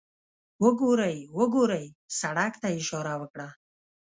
[0.63, 1.85] وګورئ، وګورئ،
[2.19, 3.47] سړک ته یې اشاره وکړه.